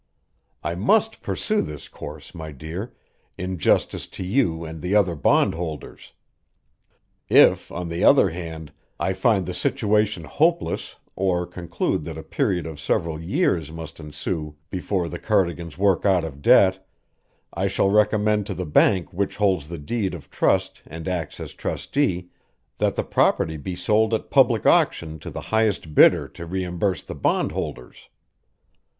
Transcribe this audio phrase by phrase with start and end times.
[0.63, 2.91] "I MUST pursue this course, my dear,
[3.37, 6.13] in justice to you and the other bondholders.
[7.29, 12.65] If, on the other hand, I find the situation hopeless or conclude that a period
[12.65, 16.83] of several years must ensue before the Cardigans work out of debt,
[17.53, 21.53] I shall recommend to the bank which holds the deed of trust and acts as
[21.53, 22.31] trustee,
[22.79, 27.13] that the property be sold at public auction to the highest bidder to reimburse the
[27.13, 28.09] bondholders.